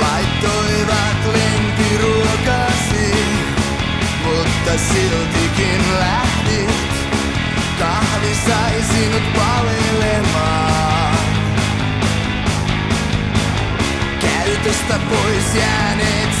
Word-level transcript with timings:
Laittoivat 0.00 1.20
lentiruokasi, 1.32 3.14
mutta 4.24 4.72
siltikin 4.92 5.98
lähdit. 5.98 6.70
Kahvi 7.78 8.34
sai 8.46 8.82
sinut 8.82 9.22
palelemaan. 9.34 11.16
Käytöstä 14.20 14.98
pois 15.10 15.54
jääneet 15.54 16.35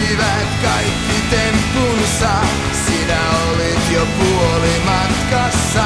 tekivät 0.00 0.48
kaikki 0.62 1.22
tempunsa. 1.30 2.30
Sinä 2.86 3.20
olit 3.50 3.92
jo 3.92 4.06
puoli 4.18 4.82
matkassa, 4.84 5.84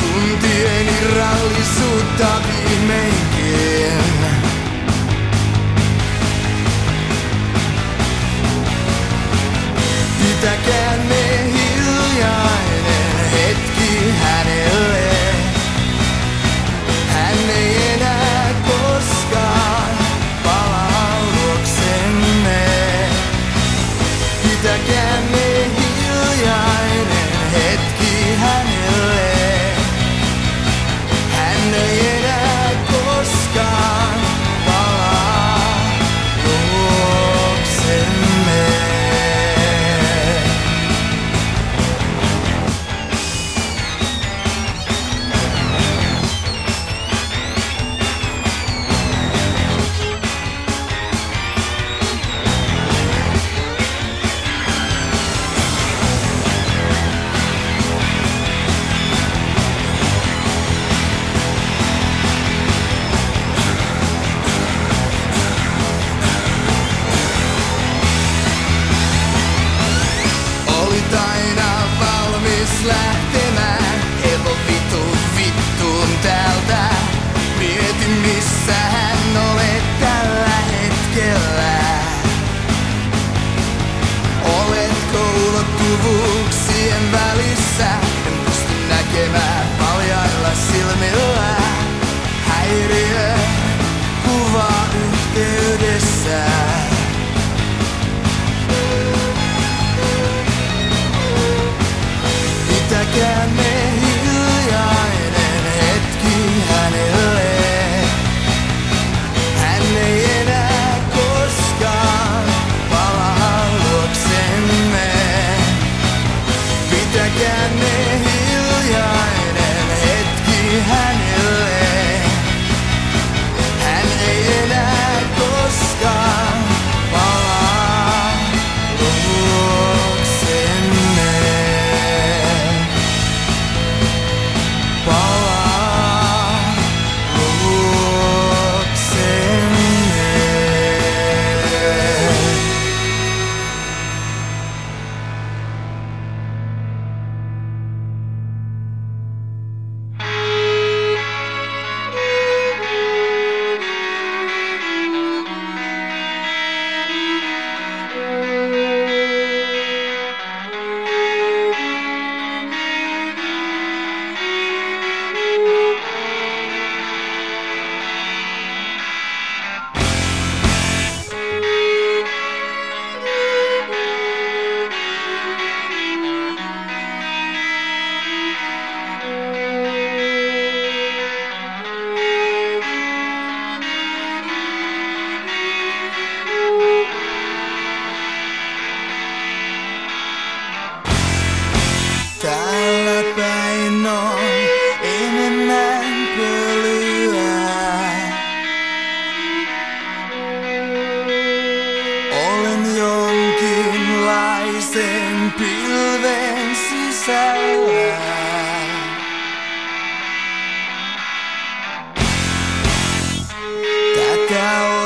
tuntieni 0.00 1.14
rallisuutta 1.16 2.26
viimein 2.48 3.31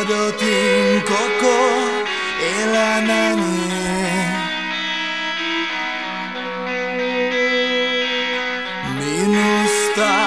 lo 0.08 0.32
tinco 0.35 1.19
co 1.41 1.56
el 2.55 2.76
anani 2.76 3.56
me 8.99 10.25